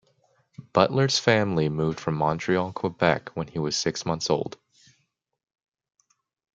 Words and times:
Butler's 0.73 1.19
family 1.19 1.69
moved 1.69 1.99
to 1.99 2.11
Montreal, 2.11 2.73
Quebec, 2.73 3.29
when 3.35 3.47
he 3.47 3.59
was 3.59 3.75
six 3.77 4.03
months 4.03 4.31
old. 4.31 4.57